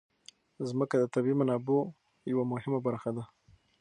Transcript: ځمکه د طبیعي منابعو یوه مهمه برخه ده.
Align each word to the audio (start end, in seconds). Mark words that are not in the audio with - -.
ځمکه 0.69 0.95
د 0.99 1.03
طبیعي 1.13 1.35
منابعو 1.41 1.81
یوه 2.31 2.43
مهمه 2.51 2.79
برخه 2.87 3.09
ده. 3.15 3.23